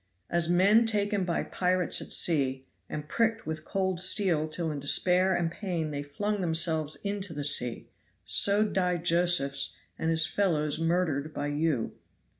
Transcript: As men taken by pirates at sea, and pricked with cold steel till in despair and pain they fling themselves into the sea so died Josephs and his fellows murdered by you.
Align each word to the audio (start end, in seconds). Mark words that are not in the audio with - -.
As 0.31 0.49
men 0.49 0.87
taken 0.87 1.25
by 1.25 1.43
pirates 1.43 2.01
at 2.01 2.11
sea, 2.11 2.65
and 2.89 3.07
pricked 3.07 3.45
with 3.45 3.63
cold 3.63 3.99
steel 3.99 4.47
till 4.49 4.71
in 4.71 4.79
despair 4.79 5.35
and 5.35 5.51
pain 5.51 5.91
they 5.91 6.01
fling 6.01 6.41
themselves 6.41 6.95
into 7.03 7.33
the 7.33 7.43
sea 7.43 7.87
so 8.25 8.65
died 8.67 9.05
Josephs 9.05 9.77
and 9.99 10.09
his 10.09 10.25
fellows 10.25 10.79
murdered 10.79 11.35
by 11.35 11.45
you. 11.49 11.93